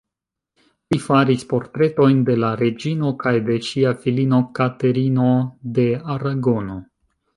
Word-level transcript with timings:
Li 0.93 0.97
faris 1.07 1.43
portretojn 1.51 2.23
de 2.29 2.37
la 2.45 2.49
reĝino 2.61 3.11
kaj 3.25 3.33
de 3.51 3.57
ŝia 3.67 3.91
filino 4.07 4.41
Katerino 4.61 5.29
de 5.77 5.87
Aragono. 6.15 6.81